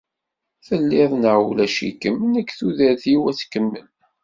[0.65, 3.87] Telliḍ neɣ ulac-ikem, nekk tudert-iw ad tkemmel.